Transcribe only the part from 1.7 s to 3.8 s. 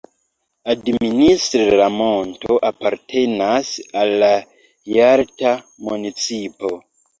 la monto apartenas